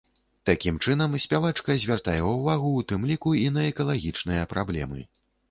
Такім 0.49 0.77
чынам 0.85 1.11
спявачка 1.25 1.75
звяртае 1.83 2.15
ўвагу 2.29 2.69
ў 2.79 2.81
тым 2.93 3.05
ліку 3.11 3.35
і 3.43 3.45
на 3.59 3.69
экалагічныя 3.75 4.51
праблемы. 4.57 4.99